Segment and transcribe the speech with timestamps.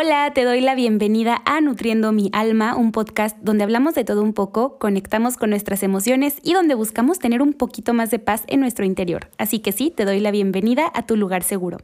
[0.00, 4.22] Hola, te doy la bienvenida a Nutriendo mi alma, un podcast donde hablamos de todo
[4.22, 8.44] un poco, conectamos con nuestras emociones y donde buscamos tener un poquito más de paz
[8.46, 9.28] en nuestro interior.
[9.38, 11.78] Así que sí, te doy la bienvenida a tu lugar seguro.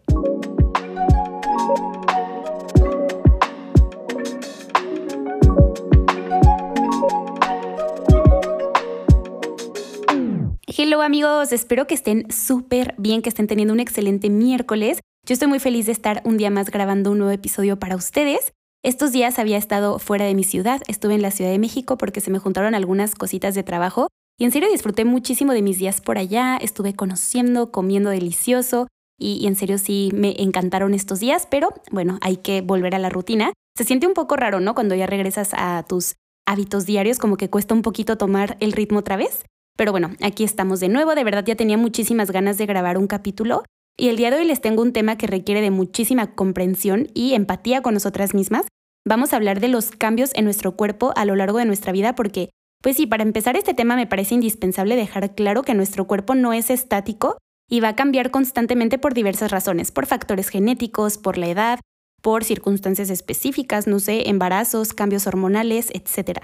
[10.69, 15.01] Hello amigos, espero que estén súper bien, que estén teniendo un excelente miércoles.
[15.27, 18.53] Yo estoy muy feliz de estar un día más grabando un nuevo episodio para ustedes.
[18.83, 22.21] Estos días había estado fuera de mi ciudad, estuve en la Ciudad de México porque
[22.21, 26.03] se me juntaron algunas cositas de trabajo y en serio disfruté muchísimo de mis días
[26.03, 31.71] por allá, estuve conociendo, comiendo delicioso y, en serio sí me encantaron estos días, pero
[31.91, 33.55] bueno, hay que volver a la rutina.
[33.79, 34.75] Se siente un poco raro, ¿no?
[34.75, 38.99] Cuando ya regresas a tus hábitos diarios, como que cuesta un poquito tomar el ritmo
[38.99, 39.47] otra vez.
[39.75, 43.07] Pero bueno, aquí estamos de nuevo, de verdad ya tenía muchísimas ganas de grabar un
[43.07, 43.63] capítulo
[43.97, 47.35] y el día de hoy les tengo un tema que requiere de muchísima comprensión y
[47.35, 48.67] empatía con nosotras mismas.
[49.07, 52.15] Vamos a hablar de los cambios en nuestro cuerpo a lo largo de nuestra vida
[52.15, 52.51] porque,
[52.83, 56.53] pues sí, para empezar este tema me parece indispensable dejar claro que nuestro cuerpo no
[56.53, 57.39] es estático
[57.71, 61.81] y va a cambiar constantemente por diversas razones, por factores genéticos, por la edad,
[62.21, 66.41] por circunstancias específicas, no sé, embarazos, cambios hormonales, etc.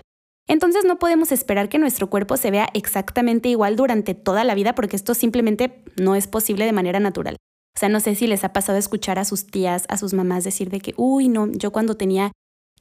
[0.50, 4.74] Entonces no podemos esperar que nuestro cuerpo se vea exactamente igual durante toda la vida
[4.74, 7.36] porque esto simplemente no es posible de manera natural.
[7.76, 10.42] O sea, no sé si les ha pasado escuchar a sus tías, a sus mamás
[10.42, 12.32] decir de que, uy, no, yo cuando tenía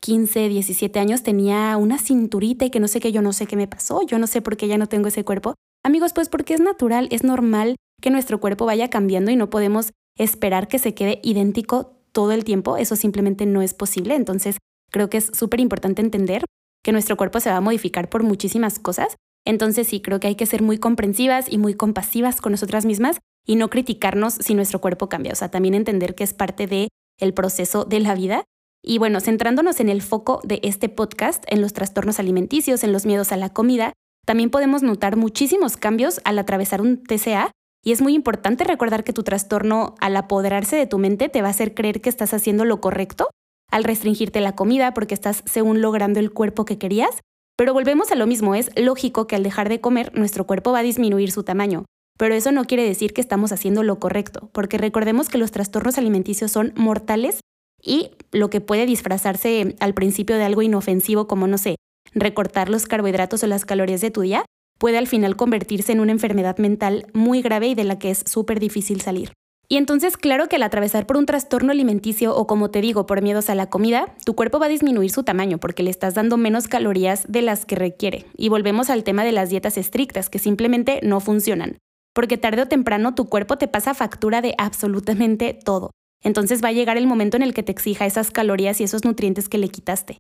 [0.02, 3.56] 15, 17 años tenía una cinturita y que no sé qué, yo no sé qué
[3.56, 5.54] me pasó, yo no sé por qué ya no tengo ese cuerpo.
[5.86, 9.92] Amigos, pues porque es natural, es normal que nuestro cuerpo vaya cambiando y no podemos
[10.18, 14.16] esperar que se quede idéntico todo el tiempo, eso simplemente no es posible.
[14.16, 14.58] Entonces,
[14.92, 16.46] creo que es súper importante entender
[16.84, 19.16] que nuestro cuerpo se va a modificar por muchísimas cosas.
[19.46, 23.20] Entonces sí, creo que hay que ser muy comprensivas y muy compasivas con nosotras mismas
[23.46, 25.34] y no criticarnos si nuestro cuerpo cambia.
[25.34, 28.44] O sea, también entender que es parte del el proceso de la vida.
[28.84, 33.06] Y bueno, centrándonos en el foco de este podcast, en los trastornos alimenticios, en los
[33.06, 33.94] miedos a la comida,
[34.26, 37.52] también podemos notar muchísimos cambios al atravesar un TCA
[37.84, 41.48] y es muy importante recordar que tu trastorno al apoderarse de tu mente te va
[41.48, 43.30] a hacer creer que estás haciendo lo correcto
[43.72, 47.20] al restringirte la comida porque estás según logrando el cuerpo que querías.
[47.58, 50.80] Pero volvemos a lo mismo, es lógico que al dejar de comer nuestro cuerpo va
[50.80, 51.86] a disminuir su tamaño,
[52.18, 55.98] pero eso no quiere decir que estamos haciendo lo correcto, porque recordemos que los trastornos
[55.98, 57.42] alimenticios son mortales
[57.82, 61.76] y lo que puede disfrazarse al principio de algo inofensivo como, no sé,
[62.14, 64.46] recortar los carbohidratos o las calorías de tu día,
[64.78, 68.24] puede al final convertirse en una enfermedad mental muy grave y de la que es
[68.26, 69.34] súper difícil salir.
[69.72, 73.22] Y entonces, claro que al atravesar por un trastorno alimenticio o como te digo, por
[73.22, 76.38] miedos a la comida, tu cuerpo va a disminuir su tamaño porque le estás dando
[76.38, 78.26] menos calorías de las que requiere.
[78.36, 81.78] Y volvemos al tema de las dietas estrictas, que simplemente no funcionan.
[82.16, 85.92] Porque tarde o temprano tu cuerpo te pasa factura de absolutamente todo.
[86.24, 89.06] Entonces va a llegar el momento en el que te exija esas calorías y esos
[89.06, 90.18] nutrientes que le quitaste.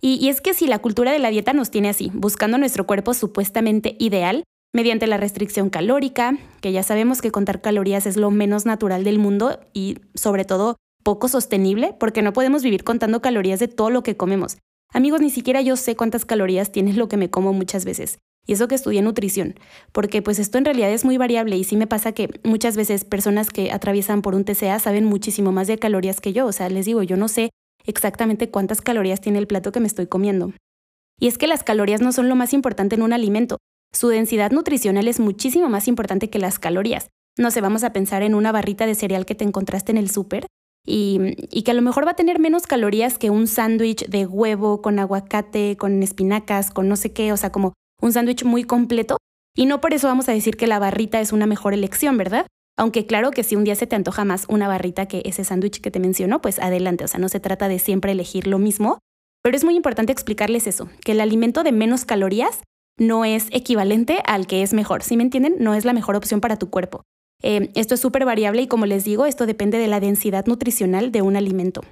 [0.00, 2.86] Y, y es que si la cultura de la dieta nos tiene así, buscando nuestro
[2.86, 8.30] cuerpo supuestamente ideal, mediante la restricción calórica, que ya sabemos que contar calorías es lo
[8.30, 13.60] menos natural del mundo y sobre todo poco sostenible, porque no podemos vivir contando calorías
[13.60, 14.58] de todo lo que comemos.
[14.92, 18.18] Amigos, ni siquiera yo sé cuántas calorías tiene lo que me como muchas veces.
[18.46, 19.54] Y eso que estudié nutrición,
[19.92, 23.04] porque pues esto en realidad es muy variable y sí me pasa que muchas veces
[23.04, 26.70] personas que atraviesan por un TCA saben muchísimo más de calorías que yo, o sea,
[26.70, 27.50] les digo, yo no sé
[27.84, 30.54] exactamente cuántas calorías tiene el plato que me estoy comiendo.
[31.20, 33.58] Y es que las calorías no son lo más importante en un alimento,
[33.92, 37.08] su densidad nutricional es muchísimo más importante que las calorías.
[37.38, 40.10] No sé, vamos a pensar en una barrita de cereal que te encontraste en el
[40.10, 40.46] súper
[40.84, 44.80] y, que a lo mejor va a tener menos calorías que un sándwich de huevo
[44.80, 49.18] con aguacate, con espinacas, con no sé qué, o sea, como un sándwich muy completo.
[49.54, 52.46] Y no por eso vamos a decir que la barrita es una mejor elección, ¿verdad?
[52.76, 55.80] Aunque claro que si un día se te antoja más una barrita que ese sándwich
[55.80, 58.98] que te mencionó, pues adelante, o sea, no se trata de siempre elegir lo mismo,
[59.42, 62.60] pero es muy importante explicarles eso, que el alimento de menos calorías
[62.98, 65.02] no es equivalente al que es mejor.
[65.02, 65.56] ¿Sí me entienden?
[65.58, 67.02] No es la mejor opción para tu cuerpo.
[67.42, 71.12] Eh, esto es súper variable y como les digo, esto depende de la densidad nutricional
[71.12, 71.82] de un alimento.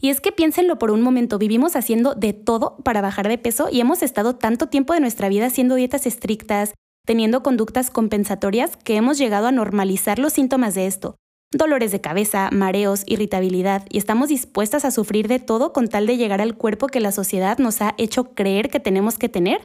[0.00, 3.68] Y es que piénsenlo por un momento, vivimos haciendo de todo para bajar de peso
[3.70, 6.72] y hemos estado tanto tiempo de nuestra vida haciendo dietas estrictas,
[7.04, 11.16] teniendo conductas compensatorias, que hemos llegado a normalizar los síntomas de esto.
[11.52, 16.16] Dolores de cabeza, mareos, irritabilidad, y estamos dispuestas a sufrir de todo con tal de
[16.16, 19.60] llegar al cuerpo que la sociedad nos ha hecho creer que tenemos que tener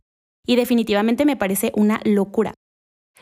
[0.45, 2.53] y definitivamente me parece una locura.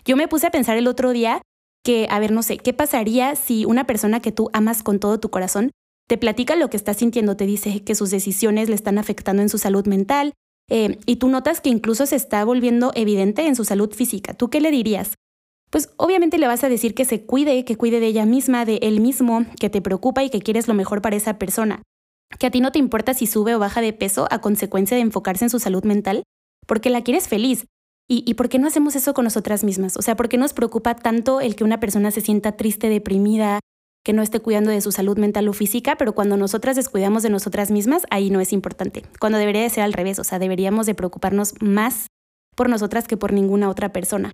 [0.05, 1.41] Yo me puse a pensar el otro día
[1.83, 5.19] que, a ver, no sé, ¿qué pasaría si una persona que tú amas con todo
[5.19, 5.71] tu corazón
[6.07, 9.49] te platica lo que está sintiendo, te dice que sus decisiones le están afectando en
[9.49, 10.33] su salud mental
[10.69, 14.33] eh, y tú notas que incluso se está volviendo evidente en su salud física?
[14.33, 15.15] ¿Tú qué le dirías?
[15.69, 18.75] Pues obviamente le vas a decir que se cuide, que cuide de ella misma, de
[18.83, 21.81] él mismo, que te preocupa y que quieres lo mejor para esa persona.
[22.39, 25.01] que a ti no te importa si sube o baja de peso a consecuencia de
[25.01, 26.23] enfocarse en su salud mental,
[26.65, 27.65] porque la quieres feliz.
[28.07, 29.95] ¿Y, ¿Y por qué no hacemos eso con nosotras mismas?
[29.97, 33.59] O sea, ¿por qué nos preocupa tanto el que una persona se sienta triste, deprimida,
[34.03, 37.29] que no esté cuidando de su salud mental o física, pero cuando nosotras descuidamos de
[37.29, 39.03] nosotras mismas, ahí no es importante.
[39.19, 42.07] Cuando debería de ser al revés, o sea, deberíamos de preocuparnos más
[42.55, 44.33] por nosotras que por ninguna otra persona.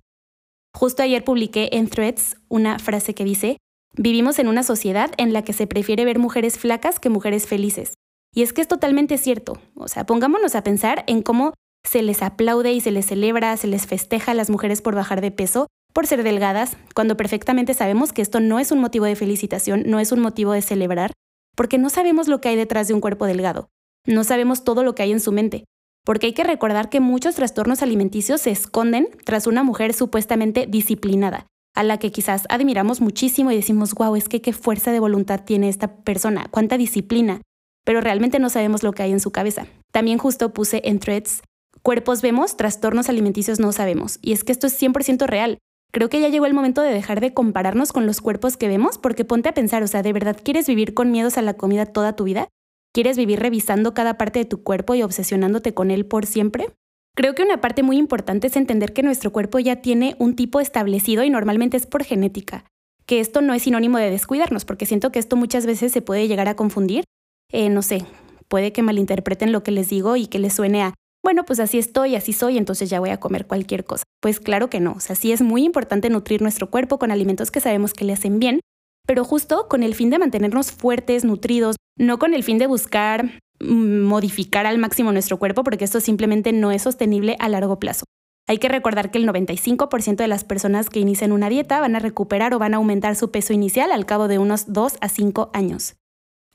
[0.76, 3.58] Justo ayer publiqué en Threads una frase que dice,
[3.96, 7.94] Vivimos en una sociedad en la que se prefiere ver mujeres flacas que mujeres felices.
[8.32, 9.60] Y es que es totalmente cierto.
[9.74, 11.54] O sea, pongámonos a pensar en cómo
[11.84, 15.20] se les aplaude y se les celebra, se les festeja a las mujeres por bajar
[15.20, 19.16] de peso, por ser delgadas, cuando perfectamente sabemos que esto no es un motivo de
[19.16, 21.12] felicitación, no es un motivo de celebrar,
[21.56, 23.68] porque no sabemos lo que hay detrás de un cuerpo delgado.
[24.06, 25.64] No sabemos todo lo que hay en su mente.
[26.04, 31.46] Porque hay que recordar que muchos trastornos alimenticios se esconden tras una mujer supuestamente disciplinada,
[31.74, 35.44] a la que quizás admiramos muchísimo y decimos, wow, es que qué fuerza de voluntad
[35.44, 37.42] tiene esta persona, cuánta disciplina,
[37.84, 39.66] pero realmente no sabemos lo que hay en su cabeza.
[39.92, 41.42] También justo puse en threads,
[41.82, 45.58] cuerpos vemos, trastornos alimenticios no sabemos, y es que esto es 100% real.
[45.92, 48.98] Creo que ya llegó el momento de dejar de compararnos con los cuerpos que vemos,
[48.98, 51.86] porque ponte a pensar, o sea, ¿de verdad quieres vivir con miedos a la comida
[51.86, 52.48] toda tu vida?
[52.92, 56.68] ¿Quieres vivir revisando cada parte de tu cuerpo y obsesionándote con él por siempre?
[57.16, 60.60] Creo que una parte muy importante es entender que nuestro cuerpo ya tiene un tipo
[60.60, 62.64] establecido y normalmente es por genética,
[63.04, 66.28] que esto no es sinónimo de descuidarnos, porque siento que esto muchas veces se puede
[66.28, 67.04] llegar a confundir.
[67.52, 68.04] Eh, no sé,
[68.48, 71.78] puede que malinterpreten lo que les digo y que les suene a, bueno, pues así
[71.78, 74.04] estoy, así soy, entonces ya voy a comer cualquier cosa.
[74.20, 77.50] Pues claro que no, o sea, sí es muy importante nutrir nuestro cuerpo con alimentos
[77.50, 78.60] que sabemos que le hacen bien,
[79.06, 83.40] pero justo con el fin de mantenernos fuertes, nutridos, no con el fin de buscar
[83.60, 88.04] modificar al máximo nuestro cuerpo porque esto simplemente no es sostenible a largo plazo.
[88.48, 92.00] Hay que recordar que el 95% de las personas que inician una dieta van a
[92.00, 95.50] recuperar o van a aumentar su peso inicial al cabo de unos 2 a 5
[95.52, 95.94] años.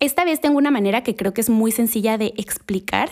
[0.01, 3.11] Esta vez tengo una manera que creo que es muy sencilla de explicar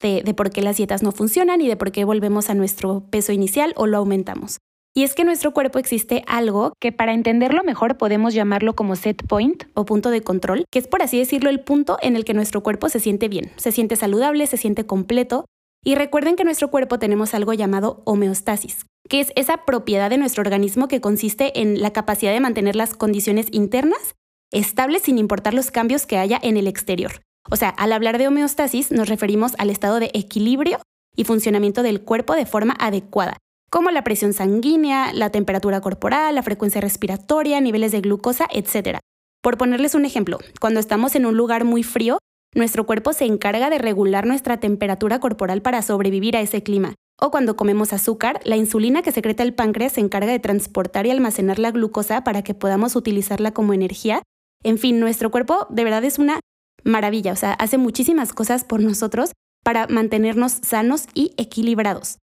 [0.00, 3.32] de, por qué las dietas no funcionan y de por qué volvemos a nuestro peso
[3.32, 4.58] inicial o lo aumentamos.
[4.94, 8.96] Y es que en nuestro cuerpo existe algo que para entenderlo mejor podemos llamarlo como
[8.96, 12.24] set point o punto de control, que es por así decirlo el punto en el
[12.24, 15.44] que nuestro cuerpo se siente bien, se siente saludable, se siente completo.
[15.84, 20.18] Y recuerden que en nuestro cuerpo tenemos algo llamado homeostasis, que es esa propiedad de
[20.18, 24.14] nuestro organismo que consiste en la capacidad de mantener las condiciones internas
[24.50, 27.20] estables sin importar los cambios que haya en el exterior.
[27.50, 30.78] O sea, al hablar de homeostasis nos referimos al estado de equilibrio
[31.16, 33.36] y funcionamiento del cuerpo de forma adecuada,
[33.70, 38.98] como la presión sanguínea, la temperatura corporal, la frecuencia respiratoria, niveles de glucosa, etc.
[39.42, 42.18] Por ponerles un ejemplo, cuando estamos en un lugar muy frío,
[42.54, 46.94] nuestro cuerpo se encarga de regular nuestra temperatura corporal para sobrevivir a ese clima.
[47.18, 51.10] O cuando comemos azúcar, la insulina que secreta el páncreas se encarga de transportar y
[51.10, 54.22] almacenar la glucosa para que podamos utilizarla como energía.
[54.62, 56.40] En fin, nuestro cuerpo de verdad es una
[56.86, 59.32] maravilla, o sea, hace muchísimas cosas por nosotros
[59.64, 62.18] para mantenernos sanos y equilibrados.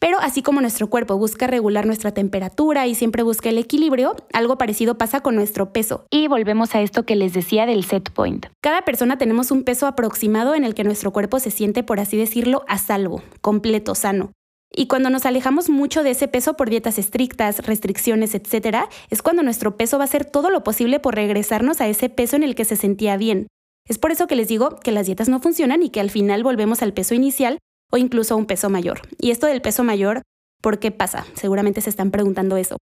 [0.00, 4.56] Pero así como nuestro cuerpo busca regular nuestra temperatura y siempre busca el equilibrio, algo
[4.56, 6.06] parecido pasa con nuestro peso.
[6.10, 8.46] Y volvemos a esto que les decía del set point.
[8.62, 12.16] Cada persona tenemos un peso aproximado en el que nuestro cuerpo se siente, por así
[12.16, 14.30] decirlo, a salvo, completo, sano.
[14.70, 19.42] Y cuando nos alejamos mucho de ese peso por dietas estrictas, restricciones, etc., es cuando
[19.42, 22.54] nuestro peso va a hacer todo lo posible por regresarnos a ese peso en el
[22.54, 23.48] que se sentía bien.
[23.88, 26.44] Es por eso que les digo que las dietas no funcionan y que al final
[26.44, 27.58] volvemos al peso inicial
[27.90, 29.00] o incluso un peso mayor.
[29.18, 30.22] Y esto del peso mayor,
[30.60, 31.26] ¿por qué pasa?
[31.34, 32.76] Seguramente se están preguntando eso.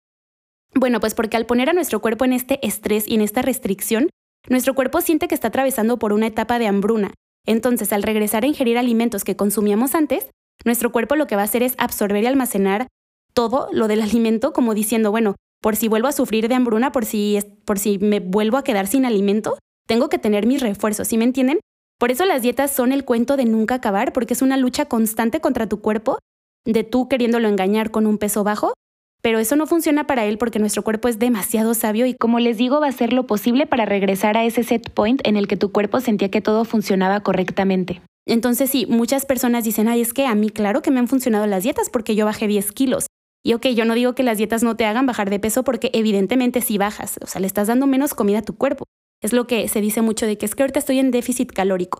[0.73, 4.09] Bueno, pues porque al poner a nuestro cuerpo en este estrés y en esta restricción,
[4.49, 7.13] nuestro cuerpo siente que está atravesando por una etapa de hambruna.
[7.45, 10.29] Entonces, al regresar a ingerir alimentos que consumíamos antes,
[10.65, 12.87] nuestro cuerpo lo que va a hacer es absorber y almacenar
[13.33, 17.05] todo lo del alimento como diciendo, bueno, por si vuelvo a sufrir de hambruna, por
[17.05, 21.17] si, por si me vuelvo a quedar sin alimento, tengo que tener mis refuerzos, ¿sí
[21.17, 21.59] me entienden?
[21.99, 25.39] Por eso las dietas son el cuento de nunca acabar, porque es una lucha constante
[25.39, 26.19] contra tu cuerpo,
[26.65, 28.73] de tú queriéndolo engañar con un peso bajo,
[29.21, 32.57] pero eso no funciona para él porque nuestro cuerpo es demasiado sabio y como les
[32.57, 35.57] digo va a ser lo posible para regresar a ese set point en el que
[35.57, 38.01] tu cuerpo sentía que todo funcionaba correctamente.
[38.27, 41.47] Entonces sí, muchas personas dicen, ay, es que a mí claro que me han funcionado
[41.47, 43.07] las dietas porque yo bajé 10 kilos.
[43.43, 45.91] Y ok, yo no digo que las dietas no te hagan bajar de peso porque
[45.93, 48.85] evidentemente sí bajas, o sea, le estás dando menos comida a tu cuerpo.
[49.21, 51.99] Es lo que se dice mucho de que es que ahorita estoy en déficit calórico.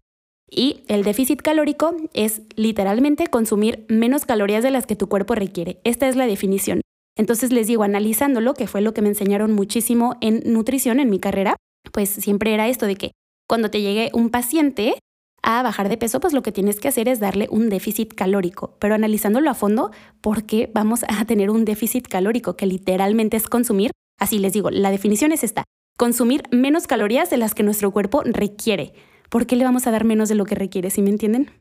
[0.49, 5.79] Y el déficit calórico es literalmente consumir menos calorías de las que tu cuerpo requiere.
[5.83, 6.81] Esta es la definición.
[7.17, 11.19] Entonces les digo, analizándolo, que fue lo que me enseñaron muchísimo en nutrición en mi
[11.19, 11.55] carrera,
[11.91, 13.11] pues siempre era esto de que
[13.47, 14.95] cuando te llegue un paciente
[15.41, 18.75] a bajar de peso, pues lo que tienes que hacer es darle un déficit calórico.
[18.79, 22.57] Pero analizándolo a fondo, ¿por qué vamos a tener un déficit calórico?
[22.57, 25.63] Que literalmente es consumir, así les digo, la definición es esta,
[25.97, 28.93] consumir menos calorías de las que nuestro cuerpo requiere.
[29.29, 30.89] ¿por qué le vamos a dar menos de lo que requiere?
[30.89, 31.51] ¿Sí me entienden?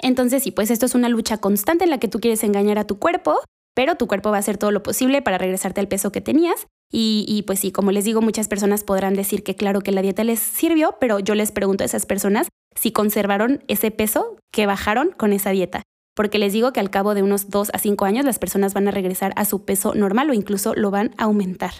[0.00, 2.86] Entonces sí, pues esto es una lucha constante en la que tú quieres engañar a
[2.88, 3.40] tu cuerpo,
[3.74, 6.66] pero tu cuerpo va a hacer todo lo posible para regresarte al peso que tenías.
[6.90, 10.02] Y, y, pues sí, como les digo, muchas personas podrán decir que claro que la
[10.02, 14.66] dieta les sirvió, pero yo les pregunto a esas personas si conservaron ese peso que
[14.66, 15.82] bajaron con esa dieta.
[16.14, 18.88] Porque les digo que al cabo de unos 2 a 5 años las personas van
[18.88, 21.72] a regresar a su peso normal o incluso lo van a aumentar.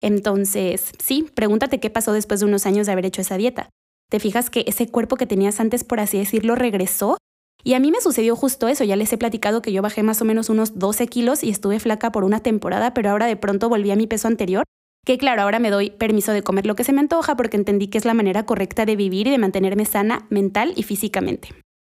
[0.00, 3.68] Entonces, sí, pregúntate qué pasó después de unos años de haber hecho esa dieta.
[4.10, 7.16] ¿Te fijas que ese cuerpo que tenías antes, por así decirlo, regresó
[7.62, 10.22] y a mí me sucedió justo eso, ya les he platicado que yo bajé más
[10.22, 13.68] o menos unos 12 kilos y estuve flaca por una temporada, pero ahora de pronto
[13.68, 14.64] volví a mi peso anterior,
[15.04, 17.88] que claro, ahora me doy permiso de comer lo que se me antoja porque entendí
[17.88, 21.48] que es la manera correcta de vivir y de mantenerme sana mental y físicamente.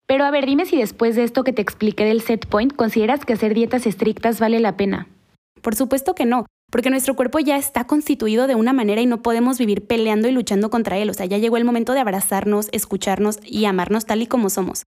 [0.06, 3.24] Pero a ver, dime si después de esto que te expliqué del set point, consideras
[3.24, 5.08] que hacer dietas estrictas vale la pena.
[5.62, 9.20] Por supuesto que no, porque nuestro cuerpo ya está constituido de una manera y no
[9.20, 11.10] podemos vivir peleando y luchando contra él.
[11.10, 14.84] O sea, ya llegó el momento de abrazarnos, escucharnos y amarnos tal y como somos.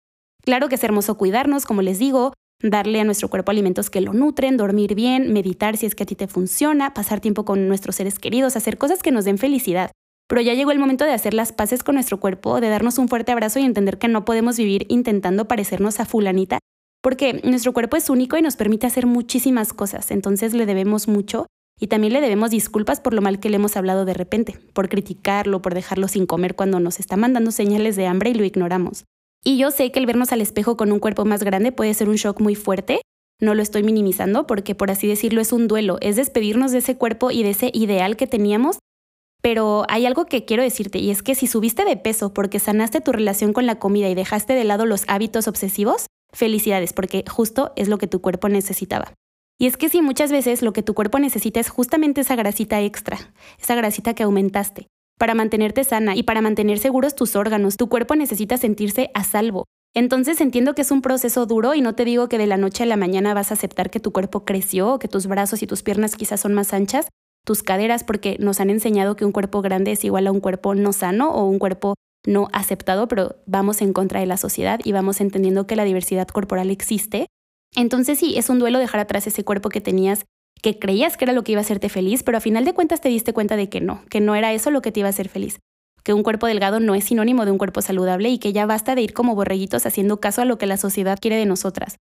[0.45, 4.13] Claro que es hermoso cuidarnos, como les digo, darle a nuestro cuerpo alimentos que lo
[4.13, 7.97] nutren, dormir bien, meditar si es que a ti te funciona, pasar tiempo con nuestros
[7.97, 9.91] seres queridos, hacer cosas que nos den felicidad.
[10.29, 13.09] Pero ya llegó el momento de hacer las paces con nuestro cuerpo, de darnos un
[13.09, 16.59] fuerte abrazo y entender que no podemos vivir intentando parecernos a fulanita,
[17.03, 21.47] porque nuestro cuerpo es único y nos permite hacer muchísimas cosas, entonces le debemos mucho
[21.81, 24.91] y también le debemos disculpas por lo mal que le hemos hablado de repente, por
[24.91, 29.05] criticarlo, por dejarlo sin comer cuando nos está mandando señales de hambre y lo ignoramos.
[29.43, 32.11] Y yo sé que el vernos al espejo con un cuerpo más grande puede ser
[32.11, 33.01] un shock muy fuerte.
[33.41, 36.99] No lo estoy minimizando porque, por así decirlo, es un duelo, es despedirnos de ese
[36.99, 38.79] cuerpo y de ese ideal que teníamos.
[39.41, 43.01] Pero hay algo que quiero decirte y es que si subiste de peso porque sanaste
[43.01, 47.73] tu relación con la comida y dejaste de lado los hábitos obsesivos, felicidades porque justo
[47.77, 49.15] es lo que tu cuerpo necesitaba.
[49.61, 52.81] Y es que si muchas veces lo que tu cuerpo necesita es justamente esa grasita
[52.81, 53.19] extra,
[53.61, 54.87] esa grasita que aumentaste
[55.19, 57.77] para mantenerte sana y para mantener seguros tus órganos.
[57.77, 59.67] Tu cuerpo necesita sentirse a salvo.
[59.95, 62.85] Entonces entiendo que es un proceso duro y no te digo que de la noche
[62.85, 65.67] a la mañana vas a aceptar que tu cuerpo creció o que tus brazos y
[65.67, 67.09] tus piernas quizás son más anchas,
[67.45, 70.75] tus caderas, porque nos han enseñado que un cuerpo grande es igual a un cuerpo
[70.75, 74.93] no sano o un cuerpo no aceptado, pero vamos en contra de la sociedad y
[74.93, 77.27] vamos entendiendo que la diversidad corporal existe.
[77.77, 80.25] Entonces sí, es un duelo dejar atrás ese cuerpo que tenías
[80.63, 83.01] que creías que era lo que iba a hacerte feliz, pero a final de cuentas
[83.01, 85.11] te diste cuenta de que no, que no era eso lo que te iba a
[85.11, 85.59] hacer feliz,
[86.05, 88.95] que un cuerpo delgado no es sinónimo de un cuerpo saludable y que ya basta
[88.95, 91.97] de ir como borreguitos haciendo caso a lo que la sociedad quiere de nosotras.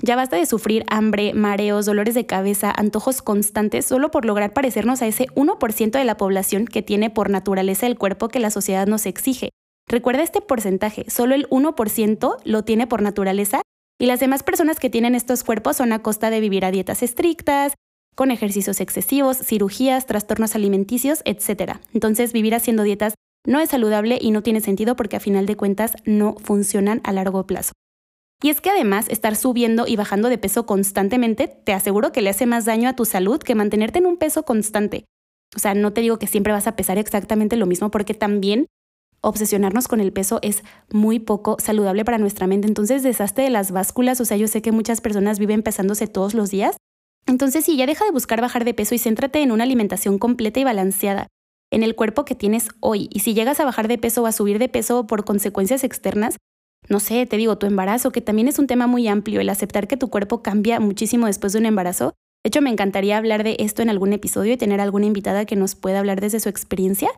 [0.00, 5.02] Ya basta de sufrir hambre, mareos, dolores de cabeza, antojos constantes solo por lograr parecernos
[5.02, 8.86] a ese 1% de la población que tiene por naturaleza el cuerpo que la sociedad
[8.86, 9.50] nos exige.
[9.88, 13.62] Recuerda este porcentaje, solo el 1% lo tiene por naturaleza
[13.98, 17.02] y las demás personas que tienen estos cuerpos son a costa de vivir a dietas
[17.02, 17.74] estrictas,
[18.14, 21.78] con ejercicios excesivos, cirugías, trastornos alimenticios, etc.
[21.92, 23.14] Entonces vivir haciendo dietas
[23.46, 27.12] no es saludable y no tiene sentido porque a final de cuentas no funcionan a
[27.12, 27.72] largo plazo.
[28.42, 32.30] Y es que además estar subiendo y bajando de peso constantemente te aseguro que le
[32.30, 35.06] hace más daño a tu salud que mantenerte en un peso constante.
[35.56, 38.66] O sea, no te digo que siempre vas a pesar exactamente lo mismo porque también
[39.20, 42.68] obsesionarnos con el peso es muy poco saludable para nuestra mente.
[42.68, 46.34] Entonces, desastre de las básculas, o sea, yo sé que muchas personas viven pesándose todos
[46.34, 46.76] los días
[47.28, 50.60] entonces sí, ya deja de buscar bajar de peso y céntrate en una alimentación completa
[50.60, 51.26] y balanceada,
[51.70, 53.08] en el cuerpo que tienes hoy.
[53.12, 56.38] Y si llegas a bajar de peso o a subir de peso por consecuencias externas,
[56.88, 59.88] no sé, te digo, tu embarazo, que también es un tema muy amplio, el aceptar
[59.88, 62.14] que tu cuerpo cambia muchísimo después de un embarazo.
[62.42, 65.56] De hecho, me encantaría hablar de esto en algún episodio y tener alguna invitada que
[65.56, 67.10] nos pueda hablar desde su experiencia.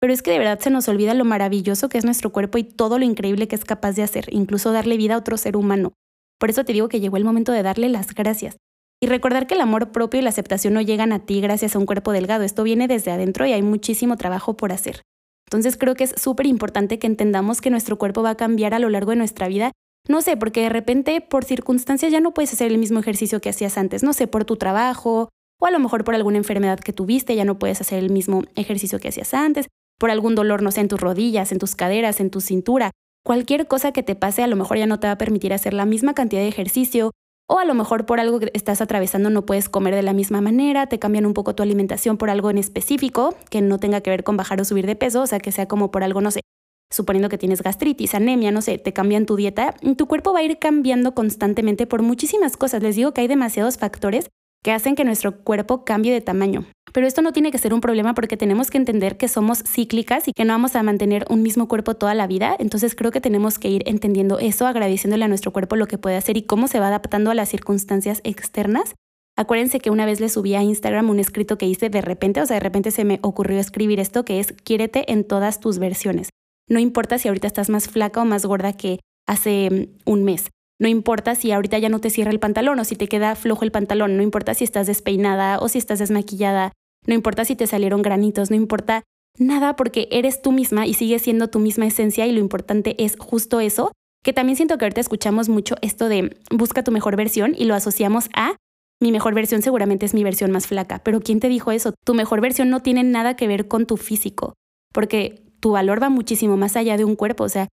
[0.00, 2.64] Pero es que de verdad se nos olvida lo maravilloso que es nuestro cuerpo y
[2.64, 5.92] todo lo increíble que es capaz de hacer, incluso darle vida a otro ser humano.
[6.38, 8.56] Por eso te digo que llegó el momento de darle las gracias.
[9.00, 11.78] Y recordar que el amor propio y la aceptación no llegan a ti gracias a
[11.78, 15.02] un cuerpo delgado, esto viene desde adentro y hay muchísimo trabajo por hacer.
[15.46, 18.78] Entonces creo que es súper importante que entendamos que nuestro cuerpo va a cambiar a
[18.78, 19.72] lo largo de nuestra vida.
[20.08, 23.48] No sé, porque de repente por circunstancias ya no puedes hacer el mismo ejercicio que
[23.48, 25.28] hacías antes, no sé, por tu trabajo
[25.60, 28.42] o a lo mejor por alguna enfermedad que tuviste ya no puedes hacer el mismo
[28.54, 29.66] ejercicio que hacías antes,
[29.98, 32.92] por algún dolor, no sé, en tus rodillas, en tus caderas, en tu cintura.
[33.24, 35.74] Cualquier cosa que te pase a lo mejor ya no te va a permitir hacer
[35.74, 37.10] la misma cantidad de ejercicio
[37.50, 40.40] o a lo mejor por algo que estás atravesando no puedes comer de la misma
[40.40, 44.10] manera, te cambian un poco tu alimentación por algo en específico que no tenga que
[44.10, 46.30] ver con bajar o subir de peso, o sea, que sea como por algo, no
[46.30, 46.42] sé,
[46.90, 50.42] suponiendo que tienes gastritis, anemia, no sé, te cambian tu dieta, tu cuerpo va a
[50.42, 52.82] ir cambiando constantemente por muchísimas cosas.
[52.82, 54.28] Les digo que hay demasiados factores
[54.62, 56.64] que hacen que nuestro cuerpo cambie de tamaño.
[56.92, 60.26] Pero esto no tiene que ser un problema porque tenemos que entender que somos cíclicas
[60.28, 62.56] y que no vamos a mantener un mismo cuerpo toda la vida.
[62.58, 66.16] Entonces creo que tenemos que ir entendiendo eso, agradeciéndole a nuestro cuerpo lo que puede
[66.16, 68.94] hacer y cómo se va adaptando a las circunstancias externas.
[69.36, 72.46] Acuérdense que una vez le subí a Instagram un escrito que hice de repente, o
[72.46, 76.30] sea, de repente se me ocurrió escribir esto que es quiérete en todas tus versiones.
[76.68, 78.98] No importa si ahorita estás más flaca o más gorda que
[79.28, 80.50] hace mm, un mes.
[80.80, 83.64] No importa si ahorita ya no te cierra el pantalón o si te queda flojo
[83.64, 84.16] el pantalón.
[84.16, 86.72] No importa si estás despeinada o si estás desmaquillada.
[87.06, 88.50] No importa si te salieron granitos.
[88.50, 89.02] No importa
[89.38, 93.16] nada porque eres tú misma y sigues siendo tu misma esencia y lo importante es
[93.18, 93.92] justo eso.
[94.22, 97.74] Que también siento que ahorita escuchamos mucho esto de busca tu mejor versión y lo
[97.74, 98.56] asociamos a
[99.00, 101.00] mi mejor versión seguramente es mi versión más flaca.
[101.04, 101.94] Pero ¿quién te dijo eso?
[102.04, 104.54] Tu mejor versión no tiene nada que ver con tu físico,
[104.92, 107.44] porque tu valor va muchísimo más allá de un cuerpo.
[107.44, 107.68] O sea,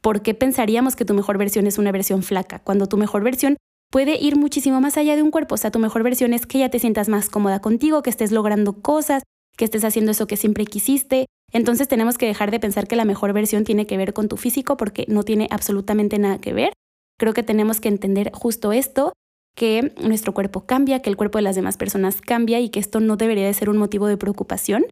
[0.00, 2.58] ¿por qué pensaríamos que tu mejor versión es una versión flaca?
[2.58, 3.56] Cuando tu mejor versión
[3.90, 5.54] puede ir muchísimo más allá de un cuerpo.
[5.54, 8.32] O sea, tu mejor versión es que ya te sientas más cómoda contigo, que estés
[8.32, 9.22] logrando cosas,
[9.56, 11.26] que estés haciendo eso que siempre quisiste.
[11.52, 14.36] Entonces tenemos que dejar de pensar que la mejor versión tiene que ver con tu
[14.36, 16.72] físico porque no tiene absolutamente nada que ver.
[17.18, 19.12] Creo que tenemos que entender justo esto
[19.54, 22.98] que nuestro cuerpo cambia, que el cuerpo de las demás personas cambia y que esto
[22.98, 24.86] no debería de ser un motivo de preocupación.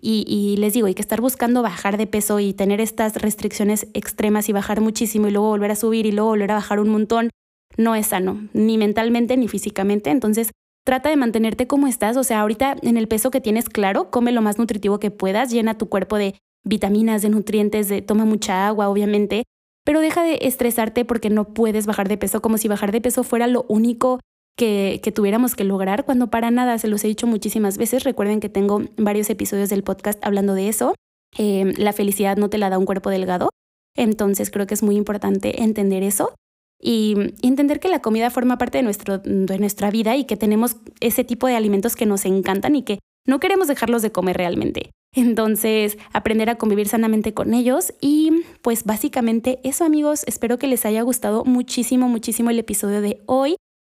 [0.00, 4.48] Y, les digo, hay que estar buscando bajar de peso y tener estas restricciones extremas
[4.48, 7.30] y bajar muchísimo y luego volver a subir y luego volver a bajar un montón,
[7.76, 10.10] no es sano, ni mentalmente ni físicamente.
[10.10, 10.52] Entonces,
[10.84, 12.16] trata de mantenerte como estás.
[12.16, 15.50] O sea, ahorita en el peso que tienes, claro, come lo más nutritivo que puedas,
[15.50, 19.44] llena tu cuerpo de vitaminas, de nutrientes, de toma mucha agua, obviamente,
[19.84, 23.22] pero deja de estresarte porque no puedes bajar de peso como si bajar de peso
[23.22, 24.20] fuera lo único
[24.56, 28.48] que, tuviéramos que lograr, cuando para nada, se los he dicho muchísimas veces, recuerden que
[28.48, 30.94] tengo varios episodios del podcast hablando de eso,
[31.36, 33.50] em, la felicidad no te la da un cuerpo delgado,
[33.96, 36.34] entonces creo que es muy importante entender eso
[36.80, 40.76] y entender que la comida forma parte de, nuestro, de nuestra vida y que tenemos
[41.00, 44.90] ese tipo de alimentos que nos encantan y que no queremos dejarlos de comer realmente.
[45.14, 50.84] Entonces, aprender a convivir sanamente con ellos y pues básicamente eso amigos, espero que les
[50.84, 53.56] haya gustado muchísimo, muchísimo el episodio de hoy.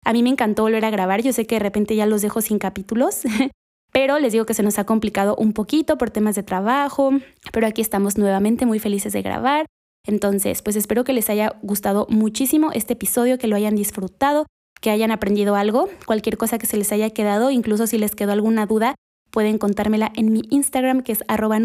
[0.07, 2.39] A mí me encantó volver a grabar, yo sé que de repente ya los dejo
[2.39, 3.23] sin capítulos,
[3.91, 7.11] pero les digo que se nos ha complicado un poquito por temas de trabajo,
[7.51, 9.65] pero aquí estamos nuevamente muy felices de grabar.
[10.05, 14.45] Entonces, pues espero que les haya gustado muchísimo este episodio, que lo hayan disfrutado,
[14.79, 18.31] que hayan aprendido algo, cualquier cosa que se les haya quedado, incluso si les quedó
[18.31, 18.95] alguna duda,
[19.29, 21.59] pueden contármela en mi Instagram, que es arroba.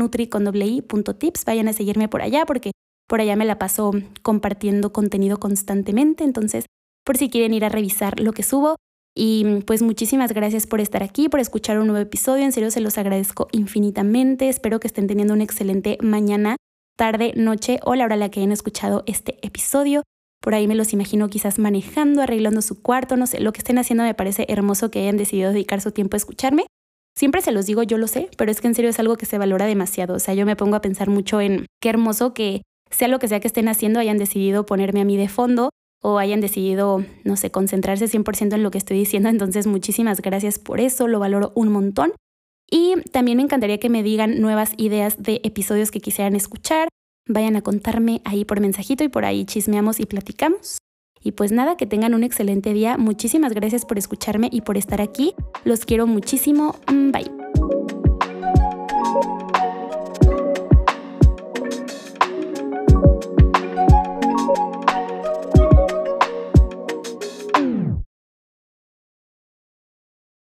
[1.47, 2.73] Vayan a seguirme por allá porque
[3.07, 6.25] por allá me la paso compartiendo contenido constantemente.
[6.25, 6.67] Entonces,
[7.05, 8.77] por si quieren ir a revisar lo que subo.
[9.15, 12.45] Y pues muchísimas gracias por estar aquí, por escuchar un nuevo episodio.
[12.45, 14.49] En serio, se los agradezco infinitamente.
[14.49, 16.57] Espero que estén teniendo una excelente mañana,
[16.97, 20.03] tarde, noche o la hora a la que hayan escuchado este episodio.
[20.41, 23.79] Por ahí me los imagino quizás manejando, arreglando su cuarto, no sé, lo que estén
[23.79, 26.67] haciendo me parece hermoso que hayan decidido dedicar su tiempo a escucharme.
[27.15, 29.27] Siempre se los digo, yo lo sé, pero es que en serio es algo que
[29.27, 30.15] se valora demasiado.
[30.15, 33.29] O sea, yo me pongo a pensar mucho en qué hermoso que sea lo que
[33.29, 35.71] sea que estén haciendo, hayan decidido ponerme a mí de fondo
[36.03, 39.29] o hayan decidido, no sé, concentrarse 100% en lo que estoy diciendo.
[39.29, 42.13] Entonces, muchísimas gracias por eso, lo valoro un montón.
[42.71, 46.89] Y también me encantaría que me digan nuevas ideas de episodios que quisieran escuchar.
[47.29, 50.79] Vayan a contarme ahí por mensajito y por ahí chismeamos y platicamos.
[51.23, 52.97] Y pues nada, que tengan un excelente día.
[52.97, 55.35] Muchísimas gracias por escucharme y por estar aquí.
[55.65, 56.77] Los quiero muchísimo.
[56.91, 57.42] Mm, bye.